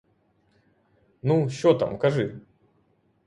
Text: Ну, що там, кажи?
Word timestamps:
Ну, 1.21 1.49
що 1.49 1.73
там, 1.73 1.97
кажи? 1.97 2.39